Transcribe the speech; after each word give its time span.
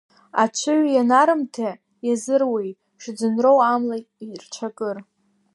Аҽыҩ 0.43 0.83
ианарымҭа, 0.95 1.69
иазыруеи, 2.07 2.71
шӡынроу 3.01 3.59
амла 3.73 3.97
ирцәакыр. 4.27 4.97